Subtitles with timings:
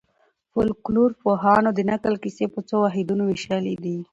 [0.51, 3.97] فولکلورپوهانو د نکل کیسې په څو واحدونو وېشلي دي.